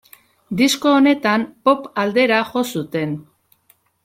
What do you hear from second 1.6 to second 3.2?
pop aldera jo zuten.